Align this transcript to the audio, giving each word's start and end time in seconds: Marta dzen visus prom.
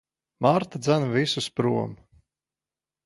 Marta 0.43 0.77
dzen 0.83 1.03
visus 1.15 1.47
prom. 1.57 1.91